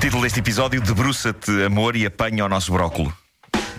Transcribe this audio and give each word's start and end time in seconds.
Título 0.00 0.22
deste 0.22 0.40
episódio: 0.40 0.80
Debruça-te, 0.80 1.50
amor, 1.64 1.94
e 1.94 2.04
apanha 2.04 2.44
o 2.44 2.48
nosso 2.48 2.72
brócolo. 2.72 3.12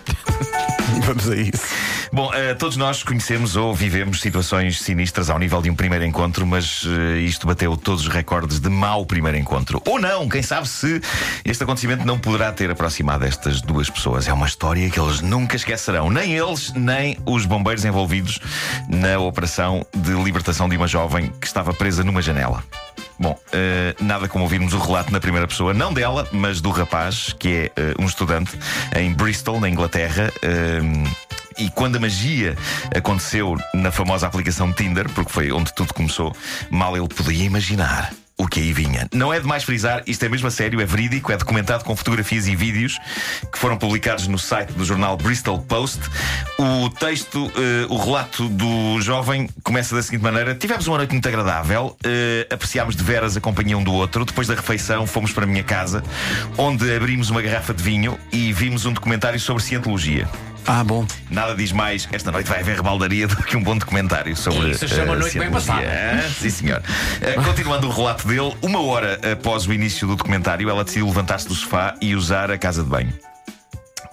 Vamos 1.04 1.28
a 1.28 1.36
isso. 1.36 1.66
Bom, 2.10 2.32
eh, 2.32 2.54
todos 2.54 2.78
nós 2.78 3.02
conhecemos 3.02 3.56
ou 3.56 3.74
vivemos 3.74 4.22
situações 4.22 4.80
sinistras 4.80 5.28
ao 5.28 5.38
nível 5.38 5.60
de 5.60 5.68
um 5.68 5.74
primeiro 5.74 6.06
encontro, 6.06 6.46
mas 6.46 6.82
eh, 6.86 7.18
isto 7.18 7.46
bateu 7.46 7.76
todos 7.76 8.06
os 8.06 8.08
recordes 8.08 8.58
de 8.58 8.70
mau 8.70 9.04
primeiro 9.04 9.36
encontro. 9.36 9.82
Ou 9.86 10.00
não, 10.00 10.26
quem 10.28 10.42
sabe 10.42 10.66
se 10.66 11.02
este 11.44 11.62
acontecimento 11.62 12.06
não 12.06 12.18
poderá 12.18 12.50
ter 12.50 12.70
aproximado 12.70 13.26
estas 13.26 13.60
duas 13.60 13.90
pessoas. 13.90 14.26
É 14.26 14.32
uma 14.32 14.46
história 14.46 14.88
que 14.88 14.98
eles 14.98 15.20
nunca 15.20 15.56
esquecerão, 15.56 16.08
nem 16.08 16.32
eles, 16.32 16.72
nem 16.72 17.18
os 17.26 17.44
bombeiros 17.44 17.84
envolvidos 17.84 18.38
na 18.88 19.18
operação 19.18 19.84
de 19.94 20.12
libertação 20.12 20.70
de 20.70 20.76
uma 20.78 20.88
jovem 20.88 21.30
que 21.38 21.46
estava 21.46 21.74
presa 21.74 22.02
numa 22.02 22.22
janela. 22.22 22.64
Bom, 23.18 23.36
eh, 23.52 23.96
nada 24.00 24.28
como 24.28 24.44
ouvirmos 24.44 24.72
o 24.74 24.78
relato 24.78 25.12
na 25.12 25.18
primeira 25.18 25.46
pessoa, 25.46 25.74
não 25.74 25.92
dela, 25.92 26.28
mas 26.30 26.60
do 26.60 26.70
rapaz, 26.70 27.34
que 27.36 27.48
é 27.48 27.64
eh, 27.76 27.94
um 27.98 28.06
estudante 28.06 28.56
em 28.96 29.12
Bristol, 29.12 29.60
na 29.60 29.68
Inglaterra. 29.68 30.32
eh, 30.42 30.80
e 31.58 31.68
quando 31.70 31.96
a 31.96 31.98
magia 31.98 32.56
aconteceu 32.96 33.56
na 33.74 33.90
famosa 33.90 34.28
aplicação 34.28 34.72
Tinder, 34.72 35.08
porque 35.10 35.32
foi 35.32 35.50
onde 35.50 35.74
tudo 35.74 35.92
começou, 35.92 36.32
mal 36.70 36.96
ele 36.96 37.08
podia 37.08 37.44
imaginar 37.44 38.12
o 38.38 38.46
que 38.46 38.60
aí 38.60 38.72
vinha. 38.72 39.08
Não 39.12 39.34
é 39.34 39.40
demais 39.40 39.64
frisar, 39.64 40.02
isto 40.06 40.24
é 40.24 40.28
mesmo 40.28 40.46
a 40.46 40.50
sério, 40.50 40.80
é 40.80 40.86
verídico, 40.86 41.32
é 41.32 41.36
documentado 41.36 41.84
com 41.84 41.94
fotografias 41.96 42.46
e 42.46 42.54
vídeos 42.54 42.96
que 43.52 43.58
foram 43.58 43.76
publicados 43.76 44.28
no 44.28 44.38
site 44.38 44.72
do 44.72 44.84
jornal 44.84 45.16
Bristol 45.16 45.58
Post. 45.60 46.00
O 46.56 46.88
texto, 46.88 47.50
eh, 47.56 47.86
o 47.88 47.96
relato 47.96 48.48
do 48.48 49.00
jovem 49.00 49.50
começa 49.64 49.94
da 49.94 50.02
seguinte 50.02 50.22
maneira: 50.22 50.54
Tivemos 50.54 50.86
uma 50.86 50.98
noite 50.98 51.10
muito 51.10 51.26
agradável, 51.26 51.96
eh, 52.04 52.46
apreciámos 52.50 52.94
de 52.94 53.02
veras 53.02 53.36
a 53.36 53.40
companhia 53.40 53.76
um 53.76 53.82
do 53.82 53.92
outro. 53.92 54.24
Depois 54.24 54.46
da 54.46 54.54
refeição, 54.54 55.06
fomos 55.06 55.32
para 55.32 55.44
a 55.44 55.46
minha 55.46 55.64
casa, 55.64 56.02
onde 56.56 56.94
abrimos 56.94 57.30
uma 57.30 57.42
garrafa 57.42 57.74
de 57.74 57.82
vinho 57.82 58.16
e 58.32 58.52
vimos 58.52 58.86
um 58.86 58.92
documentário 58.92 59.40
sobre 59.40 59.64
cientologia. 59.64 60.28
Ah, 60.70 60.84
bom. 60.84 61.06
Nada 61.30 61.54
diz 61.54 61.72
mais, 61.72 62.06
esta 62.12 62.30
noite 62.30 62.46
vai 62.46 62.60
haver 62.60 62.76
rebaldaria 62.76 63.26
do 63.26 63.36
que 63.36 63.56
um 63.56 63.62
bom 63.62 63.74
documentário 63.74 64.36
sobre. 64.36 64.72
Isso 64.72 64.86
se 64.86 64.94
chama 64.94 65.14
eh, 65.14 65.18
noite 65.18 65.38
bem 65.38 65.50
passada. 65.50 65.82
Ah, 65.82 66.28
Sim, 66.28 66.50
senhor. 66.50 66.82
Eh, 67.22 67.32
continuando 67.42 67.88
o 67.88 67.90
relato 67.90 68.28
dele, 68.28 68.54
uma 68.60 68.82
hora 68.82 69.18
após 69.32 69.66
o 69.66 69.72
início 69.72 70.06
do 70.06 70.14
documentário, 70.14 70.68
ela 70.68 70.84
decidiu 70.84 71.06
levantar-se 71.06 71.48
do 71.48 71.54
sofá 71.54 71.94
e 72.02 72.14
usar 72.14 72.50
a 72.50 72.58
casa 72.58 72.82
de 72.82 72.88
banho. 72.90 73.14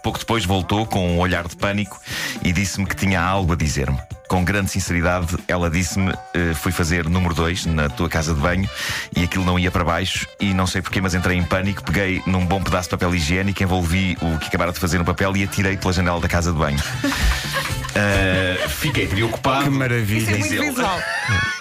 Pouco 0.02 0.17
depois 0.17 0.45
voltou 0.45 0.86
com 0.86 1.16
um 1.16 1.20
olhar 1.20 1.45
de 1.45 1.58
pânico 1.58 2.00
e 2.42 2.53
disse-me 2.53 2.86
que 2.86 2.95
tinha 2.95 3.20
algo 3.22 3.52
a 3.52 3.56
dizer-me. 3.58 4.00
Com 4.28 4.44
grande 4.44 4.72
sinceridade, 4.72 5.38
ela 5.48 5.70
disse-me: 5.70 6.14
eh, 6.34 6.54
Fui 6.54 6.72
fazer 6.72 7.08
número 7.08 7.34
2 7.34 7.66
na 7.68 7.90
tua 7.90 8.09
casa 8.09 8.34
de 8.34 8.40
banho 8.40 8.70
e 9.16 9.23
aquilo 9.23 9.45
não 9.45 9.58
ia 9.59 9.72
para 9.72 9.84
baixo. 9.84 10.28
E 10.40 10.54
não 10.54 10.66
sei 10.66 10.82
porquê, 10.82 11.02
mas 11.02 11.14
entrei 11.14 11.38
em 11.38 11.44
pânico. 11.44 11.84
Peguei 11.84 12.22
num 12.26 12.45
bom 12.45 12.62
pedaço 12.62 12.90
de 12.90 12.92
papel 12.92 13.16
higiênico, 13.16 13.62
envolvi 13.62 14.17
o 14.22 14.38
que 14.40 14.48
acabara 14.48 14.72
de 14.72 14.80
fazer 14.80 14.98
no 14.98 15.06
papel 15.06 15.36
e 15.38 15.44
atirei 15.44 15.78
pela 15.78 15.94
janela 15.94 16.20
da 16.20 16.28
casa 16.28 16.52
de 16.52 16.58
banho. 16.58 16.80
Eh, 17.98 18.67
fiquei 18.67 19.08
preocupado. 19.08 19.64
Que 19.64 19.70
maravilha. 19.70 20.36
Diz 20.36 20.52
ele. 20.52 20.67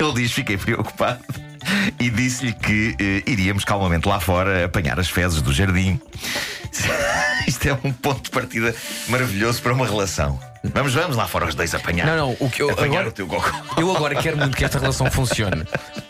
Ele 0.01 0.13
diz: 0.15 0.33
Fiquei 0.33 0.57
preocupado. 0.57 1.21
E 2.01 2.11
disse-lhe 2.11 2.53
que 2.53 2.97
eh, 2.99 3.31
iríamos 3.31 3.65
calmamente 3.65 4.09
lá 4.09 4.19
fora 4.19 4.65
apanhar 4.65 4.99
as 4.99 5.09
fezes 5.09 5.41
do 5.41 5.53
jardim. 5.53 6.01
Isto 7.65 7.69
é 7.71 7.89
um 7.89 7.93
ponto 7.93 8.25
de 8.25 8.31
partida 8.31 8.75
maravilhoso 9.09 9.63
para 9.63 9.73
uma 9.73 9.87
relação. 9.87 10.39
Vamos, 10.63 10.93
vamos 10.93 11.17
lá 11.17 11.27
fora 11.27 11.47
os 11.47 11.55
dois 11.55 11.75
apanhar. 11.75 12.07
Não, 12.07 12.17
não, 12.17 12.37
o 12.39 12.51
que 12.51 12.61
eu 12.61 12.69
apanhar 12.71 13.07
agora- 13.07 13.09
o 13.09 13.13
teu. 13.13 13.27
Eu 13.79 13.97
agora 13.97 14.15
quero 14.17 14.37
muito 14.37 14.55
que 14.55 14.65
esta 14.67 14.79
relação 14.79 15.11
funcione 15.11 15.65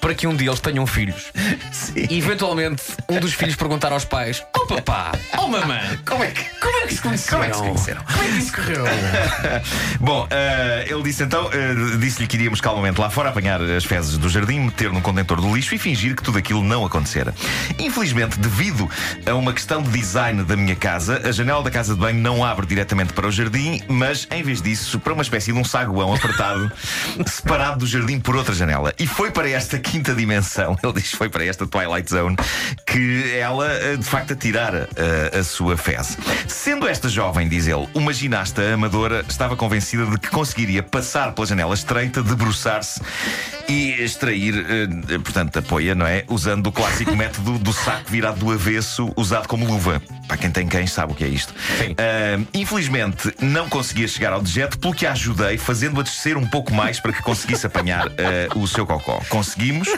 para 0.05 0.15
que 0.15 0.27
um 0.27 0.37
dia 0.37 0.51
eles 0.51 0.61
tenham 0.61 0.87
filhos. 0.87 1.33
Sim. 1.73 2.07
E 2.11 2.19
eventualmente 2.19 2.83
um 3.09 3.19
dos 3.19 3.33
filhos 3.33 3.57
perguntar 3.57 3.91
aos 3.91 4.05
pais: 4.05 4.45
Oh 4.55 4.67
papá, 4.67 5.13
oh 5.39 5.49
mamãe, 5.49 5.99
Como 6.05 6.23
é 6.23 6.31
que. 6.31 6.45
como 6.61 6.77
é 6.77 6.87
que 6.87 6.95
se 6.95 7.01
conheceram? 7.01 7.39
Como 7.39 7.45
é 7.45 7.49
que 7.49 7.57
se 7.57 7.63
conheceram? 7.63 8.03
Como 8.05 8.23
é 8.23 8.27
que 8.27 8.39
isso 8.39 8.53
correu? 8.53 8.85
Bom, 10.01 10.27
eh, 10.29 10.85
ele 10.91 11.03
disse 11.05 11.23
então, 11.23 11.49
eh, 11.51 11.97
disse-lhe 11.99 12.27
que 12.27 12.37
iríamos 12.37 12.61
calmamente 12.61 13.01
lá 13.01 13.09
fora 13.09 13.31
apanhar 13.31 13.63
as 13.63 13.87
fezes 13.87 14.19
do 14.19 14.29
jardim, 14.29 14.61
meter 14.61 14.93
num 14.93 15.01
contentor 15.01 15.41
do 15.41 15.57
lixo 15.57 15.75
e 15.75 15.79
fingir 15.79 16.15
que 16.15 16.23
tudo 16.23 16.37
aquilo 16.37 16.63
não 16.63 16.85
acontecera. 16.85 17.35
Infelizmente, 17.79 18.39
devido 18.39 18.87
a 19.25 19.35
uma 19.35 19.55
questão 19.55 19.83
de 19.83 19.89
design 19.89 20.45
da 20.45 20.55
minha 20.55 20.77
casa, 20.77 21.23
a 21.27 21.33
janela 21.33 21.63
da 21.63 21.71
casa 21.71 21.95
de 21.95 22.01
banho 22.01 22.21
não 22.21 22.45
abre 22.45 22.67
diretamente 22.67 23.15
para 23.15 23.27
o 23.27 23.33
jardim, 23.33 23.81
mas 23.89 24.29
em 24.31 24.43
vez 24.43 24.61
disso, 24.61 25.01
para 25.01 25.15
uma 25.15 25.23
espécie 25.23 25.51
de 25.51 25.59
um 25.59 25.65
saguão 25.65 26.15
apertado, 26.15 26.71
separado 27.27 27.79
do 27.79 27.87
jardim 27.87 28.21
por 28.21 28.37
outra 28.37 28.55
janela. 28.55 28.93
E 28.99 29.07
foi 29.07 29.31
para 29.31 29.49
esta 29.49 29.79
quinta 29.95 30.13
dimensão, 30.13 30.77
ele 30.83 30.93
diz, 30.95 31.13
foi 31.13 31.29
para 31.29 31.45
esta 31.45 31.69
Twilight 31.69 32.11
Zone, 32.11 32.35
que 32.85 33.33
ela 33.39 33.73
eh, 33.73 33.97
de 33.97 34.05
facto 34.05 34.33
atirara 34.33 34.89
eh, 34.97 35.39
a 35.39 35.45
sua 35.45 35.77
fez. 35.77 36.19
Sendo 36.49 36.89
esta 36.89 37.09
jovem, 37.09 37.49
diz 37.49 37.69
ele, 37.69 37.89
uma 37.95 38.13
ginasta 38.13 38.75
amadora, 38.75 39.25
estava 39.29 39.57
convencida 39.57 40.05
de 40.05 40.19
que 40.19 40.31
conseguiria 40.31 40.83
passar 40.83 41.33
pela 41.33 41.47
janela 41.47 41.75
estreita, 41.75 42.25
debruçar-se 42.25 43.01
e 43.69 44.03
extrair, 44.03 44.55
eh, 44.55 45.19
portanto, 45.19 45.59
a 45.59 45.63
poia, 45.63 45.95
não 45.95 46.07
é? 46.07 46.25
Usando 46.29 46.67
o 46.67 46.73
clássico 46.73 47.15
método 47.17 47.59
do 47.59 47.73
saco 47.73 48.11
virado 48.11 48.39
do 48.39 48.51
avesso, 48.51 49.13
usado 49.17 49.49
como 49.49 49.67
luva. 49.67 50.03
Para 50.27 50.37
quem 50.37 50.51
tem 50.51 50.67
cães 50.67 50.91
sabe 50.91 51.13
o 51.13 51.15
que 51.15 51.25
é 51.25 51.29
isto. 51.29 51.55
Ah, 51.99 52.43
infelizmente, 52.53 53.33
não 53.41 53.69
conseguia 53.69 54.09
chegar 54.09 54.33
ao 54.33 54.43
dejeto, 54.43 54.79
pelo 54.79 54.95
que 54.95 55.07
a 55.07 55.13
ajudei, 55.13 55.59
fazendo-a 55.59 56.03
descer 56.03 56.37
um 56.37 56.47
pouco 56.47 56.73
mais 56.73 56.99
para 57.01 57.13
que 57.13 57.23
conseguisse 57.23 57.67
apanhar 57.67 58.09
ah, 58.09 58.59
o 58.59 58.67
seu 58.67 58.87
cocó. 58.87 59.21
Conseguimos. 59.29 59.89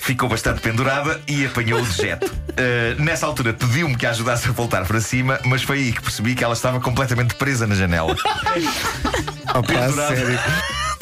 Ficou 0.00 0.28
bastante 0.28 0.60
pendurada 0.60 1.20
e 1.28 1.44
apanhou 1.44 1.80
o 1.80 1.84
dejeto. 1.84 2.26
Uh, 2.26 3.00
nessa 3.00 3.26
altura 3.26 3.52
pediu-me 3.52 3.94
que 3.96 4.06
a 4.06 4.10
ajudasse 4.10 4.48
a 4.48 4.50
voltar 4.50 4.84
para 4.86 5.00
cima, 5.00 5.38
mas 5.44 5.62
foi 5.62 5.78
aí 5.78 5.92
que 5.92 6.00
percebi 6.00 6.34
que 6.34 6.42
ela 6.42 6.54
estava 6.54 6.80
completamente 6.80 7.34
presa 7.34 7.66
na 7.66 7.74
janela. 7.74 8.16
Opa, 9.54 9.62
Pendurada. 9.62 10.08
sério. 10.08 10.38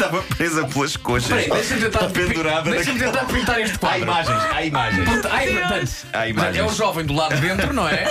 Estava 0.00 0.22
presa 0.22 0.64
pelas 0.64 0.96
coxas. 0.96 1.26
Peraí, 1.28 1.50
deixa-me 1.50 1.80
tentar, 1.80 2.08
pendurada 2.10 2.70
deixa-me 2.70 3.00
tentar 3.00 3.24
pintar 3.24 3.60
este 3.60 3.74
Há 3.74 3.78
quadro. 3.78 4.02
imagens, 4.02 4.42
há 4.54 4.62
imagens. 4.64 5.04
Porta- 5.08 5.28
Ai, 5.32 5.46
portanto, 5.48 5.72
Há 5.72 5.78
portanto, 5.80 6.28
imagens. 6.30 6.56
é 6.56 6.62
o 6.62 6.72
jovem 6.72 7.04
do 7.04 7.14
lado 7.14 7.34
de 7.34 7.40
dentro, 7.40 7.72
não 7.72 7.88
é? 7.88 8.04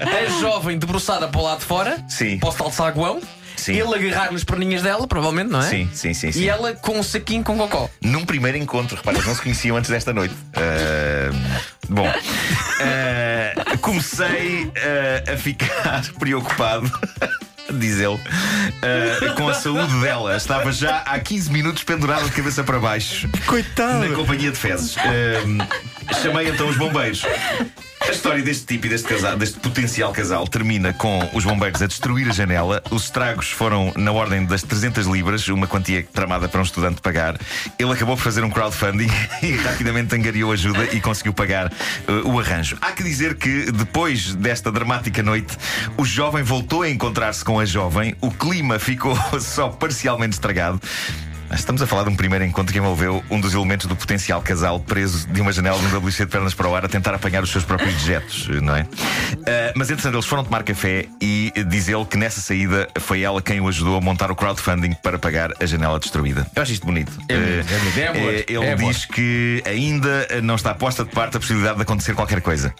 A 0.00 0.26
jovem 0.40 0.78
debruçada 0.78 1.26
para 1.26 1.40
o 1.40 1.42
lado 1.42 1.58
de 1.58 1.64
fora, 1.64 2.04
Sim. 2.08 2.38
para 2.38 2.50
o 2.50 2.52
tal 2.52 2.70
saguão. 2.70 3.20
Sim. 3.56 3.72
Ele 3.80 3.94
agarrar 4.10 4.32
nas 4.32 4.44
perninhas 4.44 4.82
dela, 4.82 5.08
provavelmente, 5.08 5.50
não 5.50 5.58
é? 5.60 5.68
Sim, 5.68 5.90
sim, 5.92 6.14
sim, 6.14 6.30
sim. 6.30 6.40
E 6.42 6.48
ela 6.48 6.72
com 6.74 6.98
um 6.98 7.02
saquinho 7.02 7.42
com 7.42 7.56
cocó. 7.56 7.90
Num 8.00 8.24
primeiro 8.24 8.56
encontro, 8.58 8.96
repara, 8.96 9.16
eles 9.16 9.26
não 9.26 9.34
se 9.34 9.42
conheciam 9.42 9.76
antes 9.76 9.90
desta 9.90 10.12
noite. 10.12 10.34
Ah, 10.54 11.30
bom, 11.88 12.06
ah, 12.06 13.76
comecei 13.80 14.70
ah, 15.26 15.32
a 15.32 15.36
ficar 15.36 16.04
preocupado. 16.18 16.88
Diz 17.78 17.98
ele, 17.98 18.18
ah, 18.82 19.34
com 19.34 19.48
a 19.48 19.54
saúde 19.54 19.92
dela. 20.00 20.36
Estava 20.36 20.72
já 20.72 20.98
há 20.98 21.18
15 21.18 21.50
minutos 21.50 21.82
pendurada 21.84 22.24
de 22.24 22.30
cabeça 22.32 22.62
para 22.64 22.78
baixo 22.78 23.28
na 23.32 23.46
Coitado. 23.46 24.14
companhia 24.14 24.50
de 24.50 24.58
fezes. 24.58 24.96
Ah, 24.98 26.14
chamei 26.22 26.48
então 26.48 26.68
os 26.68 26.76
bombeiros. 26.76 27.24
História 28.14 28.42
deste 28.44 28.64
tipo 28.64 28.86
e 28.86 28.88
deste 28.88 29.08
casal, 29.08 29.36
deste 29.36 29.58
potencial 29.58 30.12
casal, 30.12 30.46
termina 30.46 30.92
com 30.92 31.28
os 31.34 31.44
bombeiros 31.44 31.82
a 31.82 31.86
destruir 31.86 32.28
a 32.28 32.32
janela. 32.32 32.80
Os 32.90 33.04
estragos 33.04 33.50
foram 33.50 33.92
na 33.96 34.12
ordem 34.12 34.46
das 34.46 34.62
300 34.62 35.06
libras, 35.06 35.46
uma 35.48 35.66
quantia 35.66 36.06
tramada 36.12 36.48
para 36.48 36.60
um 36.60 36.62
estudante 36.62 37.02
pagar. 37.02 37.36
Ele 37.76 37.92
acabou 37.92 38.16
por 38.16 38.22
fazer 38.22 38.44
um 38.44 38.50
crowdfunding 38.50 39.10
e 39.42 39.56
rapidamente 39.56 40.14
angariou 40.14 40.52
ajuda 40.52 40.84
e 40.92 41.00
conseguiu 41.00 41.34
pagar 41.34 41.70
eh, 42.06 42.12
o 42.24 42.38
arranjo. 42.38 42.78
Há 42.80 42.92
que 42.92 43.02
dizer 43.02 43.34
que 43.34 43.70
depois 43.72 44.34
desta 44.36 44.70
dramática 44.70 45.22
noite, 45.22 45.58
o 45.98 46.04
jovem 46.04 46.44
voltou 46.44 46.82
a 46.82 46.88
encontrar-se 46.88 47.44
com 47.44 47.58
a 47.58 47.64
jovem. 47.64 48.14
O 48.20 48.30
clima 48.30 48.78
ficou 48.78 49.16
só 49.40 49.68
parcialmente 49.68 50.34
estragado. 50.34 50.80
Estamos 51.54 51.80
a 51.80 51.86
falar 51.86 52.04
de 52.04 52.10
um 52.10 52.16
primeiro 52.16 52.44
encontro 52.44 52.72
que 52.72 52.78
envolveu 52.78 53.22
um 53.30 53.40
dos 53.40 53.54
elementos 53.54 53.86
do 53.86 53.94
potencial 53.96 54.42
casal 54.42 54.80
preso 54.80 55.26
de 55.28 55.40
uma 55.40 55.52
janela 55.52 55.78
de 55.78 55.86
um 55.86 55.98
WC 55.98 56.24
de 56.26 56.30
pernas 56.30 56.52
para 56.52 56.68
o 56.68 56.74
ar 56.74 56.84
a 56.84 56.88
tentar 56.88 57.14
apanhar 57.14 57.42
os 57.42 57.50
seus 57.50 57.64
próprios 57.64 57.94
dejetos, 57.94 58.48
não 58.60 58.74
é? 58.76 58.86
Ah, 59.46 59.72
mas 59.74 59.88
entretanto 59.90 60.14
eles 60.16 60.26
foram 60.26 60.44
tomar 60.44 60.62
café 60.62 61.06
e 61.20 61.52
diz 61.68 61.88
ele 61.88 62.04
que 62.04 62.16
nessa 62.16 62.40
saída 62.40 62.88
foi 63.00 63.22
ela 63.22 63.40
quem 63.40 63.60
o 63.60 63.68
ajudou 63.68 63.96
a 63.96 64.00
montar 64.00 64.30
o 64.30 64.36
crowdfunding 64.36 64.94
para 65.02 65.18
pagar 65.18 65.50
a 65.60 65.66
janela 65.66 65.98
destruída. 65.98 66.46
Eu 66.54 66.62
acho 66.62 66.72
isto 66.72 66.84
bonito. 66.86 67.12
É 67.28 67.36
bonito, 67.36 67.72
é 67.72 67.78
bonito, 67.78 67.98
é 67.98 68.06
Ah, 68.06 68.10
amor, 68.10 68.32
ele 68.34 68.64
é 68.66 68.72
amor. 68.72 68.92
diz 68.92 69.04
que 69.06 69.62
ainda 69.66 70.28
não 70.42 70.56
está 70.56 70.74
posta 70.74 71.04
de 71.04 71.10
parte 71.10 71.36
a 71.36 71.40
possibilidade 71.40 71.76
de 71.76 71.82
acontecer 71.82 72.14
qualquer 72.14 72.40
coisa. 72.40 72.74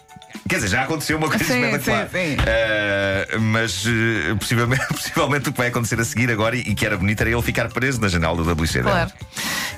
Quer 0.55 0.65
dizer, 0.65 0.69
já 0.77 0.83
aconteceu 0.85 1.17
uma 1.19 1.29
coisa 1.29 1.45
Sim, 1.45 1.65
espetacular. 1.65 2.09
sim, 2.11 2.19
sim. 2.31 2.37
Uh, 2.37 3.41
mas 3.41 3.85
uh, 3.87 4.37
possivelmente, 4.39 4.87
possivelmente 4.95 5.49
o 5.49 5.53
que 5.53 5.59
vai 5.59 5.69
acontecer 5.69 5.99
a 6.01 6.05
seguir 6.05 6.31
agora 6.31 6.57
e, 6.57 6.61
e 6.61 6.75
que 6.75 6.85
era 6.87 6.97
bonito 6.97 7.21
era 7.21 7.31
ele 7.31 7.43
ficar 7.43 7.69
preso 7.69 8.01
na 8.01 8.09
janela 8.09 8.37
do 8.37 8.43
WC. 8.63 8.83
Claro. 8.83 9.11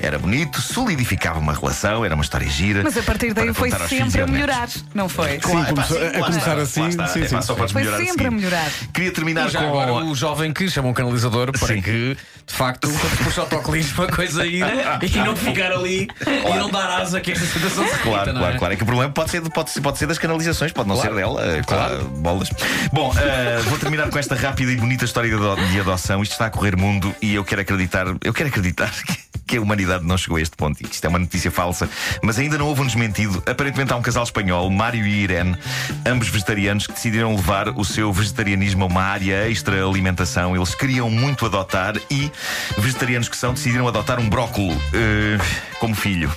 Era 0.01 0.19
bonito, 0.19 0.61
solidificava 0.61 1.39
uma 1.39 1.55
relação, 1.55 2.05
era 2.05 2.15
uma 2.15 2.23
história 2.23 2.49
gira. 2.49 2.83
Mas 2.83 2.97
a 2.99 3.03
partir 3.03 3.33
daí 3.33 3.53
foi 3.55 3.71
sempre 3.89 4.21
a 4.23 4.27
melhorar, 4.27 4.69
não 4.95 5.09
foi? 5.09 5.33
Sim, 5.33 5.39
Claro, 5.41 5.67
começou- 5.75 5.97
epá, 6.03 6.19
a 6.19 6.21
começar 6.25 6.41
está, 6.59 6.63
assim, 6.63 6.89
está. 6.89 7.07
sim, 7.09 7.21
Epá, 7.23 7.41
sim. 7.41 7.47
Só 7.47 7.55
podes 7.55 7.73
Foi 7.73 7.83
melhorar 7.83 8.05
sempre 8.05 8.25
a 8.25 8.29
assim. 8.29 8.37
melhorar. 8.37 8.71
Queria 8.93 9.11
terminar 9.13 9.47
E 9.49 9.51
já 9.51 9.61
com. 9.61 9.69
agora 9.69 9.93
o 10.05 10.15
jovem 10.15 10.53
que 10.53 10.69
chama 10.69 10.89
um 10.89 10.93
canalizador 10.93 11.51
para 11.59 11.67
Sim. 11.75 11.81
que, 11.81 12.17
de 12.47 12.55
facto, 12.55 12.89
quando 12.91 13.17
se 13.17 13.25
puxa 13.25 13.41
o 13.41 13.45
autocolismo, 13.45 14.03
a 14.05 14.13
coisa 14.13 14.45
ir 14.47 14.65
e 15.03 15.17
não 15.19 15.35
ficar 15.35 15.73
ali 15.73 16.09
e 16.27 16.59
não 16.59 16.71
dar 16.71 17.01
asa 17.01 17.21
que 17.21 17.33
esta 17.33 17.47
situação 17.47 17.85
se 17.87 17.91
repita, 17.93 18.09
Claro, 18.11 18.33
claro, 18.33 18.55
é? 18.55 18.59
claro. 18.59 18.75
É 18.75 18.77
que 18.77 18.83
o 18.83 18.87
problema 18.87 19.13
pode 19.13 19.31
ser, 19.31 19.41
pode 19.51 19.81
pode 19.81 19.99
ser 19.99 20.07
das 20.07 20.19
canalizações, 20.19 20.66
pode 20.73 20.89
não 20.89 20.97
Claro. 20.97 21.11
ser 21.11 21.17
dela. 21.17 21.43
eh, 21.45 21.63
Claro, 21.67 22.05
bolas. 22.19 22.49
Bom, 22.93 23.13
eh, 23.19 23.61
vou 23.69 23.79
terminar 23.79 24.09
com 24.11 24.19
esta 24.19 24.35
rápida 24.35 24.73
e 24.73 24.77
bonita 24.77 25.05
história 25.05 25.29
de, 25.31 25.37
ado- 25.37 25.67
de 25.69 25.81
adoção. 25.81 26.23
Isto 26.23 26.33
está 26.33 26.47
a 26.47 26.51
correr 26.51 26.77
mundo 26.77 27.15
e 27.23 27.35
eu 27.35 27.45
quero 27.45 27.61
acreditar, 27.63 28.07
eu 28.23 28.33
quero 28.33 28.49
acreditar 28.49 28.91
que, 29.05 29.17
que 29.47 29.57
a 29.57 29.61
humanidade 29.61 30.05
não 30.05 30.19
chegou 30.19 30.39
a 30.39 30.41
este 30.41 30.57
ponto 30.57 30.81
e 30.81 30.85
que 30.85 30.95
isto 30.95 31.05
é 31.05 31.09
uma 31.09 31.19
notícia 31.21 31.51
falsa, 31.51 31.89
mas 32.23 32.39
ainda 32.39 32.59
não 32.59 32.67
houve 32.67 32.83
um 32.83 32.87
desmentido. 32.87 33.43
Aparentemente 33.47 33.93
há 33.93 33.97
um 33.97 34.03
casal 34.03 34.25
espanhol, 34.25 34.69
Mário 34.71 35.07
e 35.07 35.23
Irene, 35.23 35.57
ambos 36.05 36.29
vegetarianos, 36.29 36.87
que 36.87 36.93
decidiram 36.95 37.35
levar 37.37 37.69
o 37.69 37.85
seu 37.85 38.13
vegetarianismo 38.13 38.85
a 38.85 38.87
uma 38.89 39.03
área 39.03 39.49
extra 39.49 39.85
alimentação. 39.87 40.57
Eles 40.57 40.75
queriam 40.75 41.09
muito 41.11 41.47
adotar 41.47 41.95
e, 42.11 42.31
vegetarianos 42.79 43.29
que 43.29 43.37
são, 43.37 43.55
decidiram 43.55 43.87
adotar 43.87 44.19
um 44.19 44.29
brócolo 44.29 44.73
eh, 44.93 45.39
como 45.79 45.95
filho. 45.95 46.33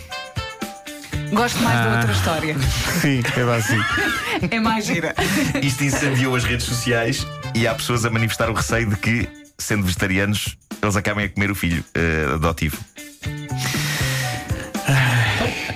Gosto 1.31 1.59
mais 1.61 1.79
Ah. 1.79 1.83
da 1.83 1.95
outra 1.97 2.11
história. 2.11 2.55
Sim, 3.01 3.21
é 3.35 3.55
assim. 3.57 4.47
É 4.51 4.59
mais 4.59 4.85
gira. 4.85 5.13
Isto 5.61 5.83
incendiou 5.83 6.35
as 6.35 6.43
redes 6.43 6.65
sociais 6.65 7.25
e 7.55 7.67
há 7.67 7.73
pessoas 7.75 8.05
a 8.05 8.09
manifestar 8.09 8.49
o 8.49 8.53
receio 8.53 8.89
de 8.89 8.95
que, 8.95 9.27
sendo 9.57 9.83
vegetarianos, 9.83 10.57
eles 10.81 10.95
acabem 10.95 11.25
a 11.25 11.29
comer 11.29 11.51
o 11.51 11.55
filho 11.55 11.83
eh, 11.93 12.25
adotivo. 12.33 12.77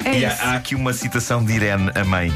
É 0.05 0.19
E 0.19 0.25
há, 0.25 0.33
há 0.41 0.55
aqui 0.55 0.75
uma 0.75 0.93
citação 0.93 1.43
de 1.43 1.53
Irene, 1.53 1.91
a 1.95 2.03
mãe. 2.03 2.31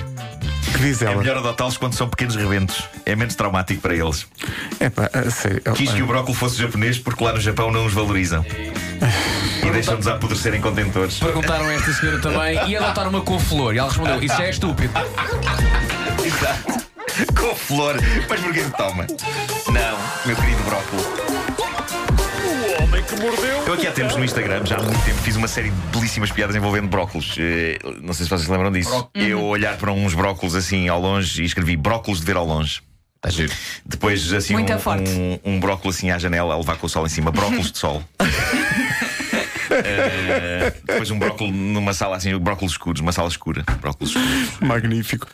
Que 0.74 0.80
diz 0.80 1.02
É 1.02 1.06
ela? 1.06 1.18
melhor 1.18 1.38
adotá-los 1.38 1.78
quando 1.78 1.94
são 1.94 2.08
pequenos 2.10 2.36
rebentos. 2.36 2.84
É 3.06 3.16
menos 3.16 3.36
traumático 3.36 3.81
para 3.81 3.96
eles. 3.96 4.28
É 4.80 4.90
pá, 4.90 5.10
a 5.14 5.30
sério. 5.31 5.62
Quis 5.75 5.92
que 5.92 6.02
o 6.02 6.08
brócolis 6.08 6.38
fosse 6.38 6.58
japonês 6.58 7.00
porque 7.00 7.24
lá 7.24 7.34
no 7.34 7.40
Japão 7.42 7.72
não 7.72 7.86
os 7.86 7.94
valorizam. 7.94 8.46
E 9.68 9.72
deixam-nos 9.72 10.08
apodrecer 10.08 10.54
em 10.56 10.62
contentores. 10.62 11.19
Perguntaram 11.19 11.66
a 11.66 11.74
esta 11.74 11.92
senhora 11.94 12.19
também 12.19 12.69
e 12.69 12.75
adotar 12.78 13.08
uma 13.08 13.22
couve-flor. 13.22 13.75
E 13.75 13.78
ela 13.80 13.88
respondeu: 13.90 14.22
Isso 14.24 14.36
já 14.38 14.46
é 14.46 14.50
estúpido. 14.50 14.94
Exato. 16.25 16.88
Com 17.40 17.56
flor. 17.56 17.96
Mas 18.30 18.40
porquê 18.40 18.62
que 18.64 18.78
toma? 18.78 19.06
Não, 19.68 19.98
meu 20.25 20.36
querido 20.36 20.64
brócolis. 20.64 21.06
Eu 23.66 23.74
aqui 23.74 23.88
há 23.88 23.92
tempos 23.92 24.16
no 24.16 24.24
Instagram, 24.24 24.66
já 24.66 24.78
há 24.78 24.81
muito 24.84 25.04
tempo, 25.04 25.18
fiz 25.22 25.36
uma 25.36 25.48
série 25.48 25.69
de 25.69 25.75
belíssimas 25.98 26.31
piadas 26.31 26.56
envolvendo 26.56 26.88
brócolis. 26.88 27.36
Eh, 27.38 27.78
não 28.02 28.14
sei 28.14 28.24
se 28.25 28.30
vocês 28.30 28.44
se 28.44 28.52
lembram 28.52 28.72
disso. 28.72 28.90
Bró- 28.90 29.10
Eu 29.16 29.44
olhar 29.44 29.75
para 29.78 29.92
uns 29.92 30.14
brócolis 30.14 30.56
assim 30.56 30.88
ao 30.88 31.00
longe 31.00 31.42
e 31.42 31.46
escrevi 31.46 31.75
brócolis 31.75 32.19
de 32.19 32.25
ver 32.25 32.36
ao 32.38 32.46
longe. 32.46 32.81
Giro. 33.28 33.52
Depois 33.86 34.31
assim 34.31 34.54
Muito 34.54 34.72
um, 34.72 34.80
forte. 34.80 35.10
um, 35.10 35.40
um 35.44 35.60
brócolis 35.60 35.98
assim 35.98 36.12
à 36.12 36.18
janela 36.18 36.54
a 36.54 36.58
levar 36.58 36.78
com 36.78 36.86
o 36.86 36.90
sol 36.90 37.06
em 37.06 37.10
cima, 37.10 37.30
brócolis 37.31 37.72
de 37.72 37.78
sol. 37.78 38.02
Eh, 39.84 40.74
depois 40.86 41.10
um 41.12 41.18
brócolis 41.20 41.54
numa 41.54 41.94
sala 41.94 42.18
assim, 42.18 42.38
brócolis 42.38 42.74
escuros, 42.74 43.02
uma 43.02 43.12
sala 43.12 43.30
escura. 43.30 43.64
Brócolis 43.82 44.16
escuros. 44.16 44.60
Magnífico. 44.62 45.26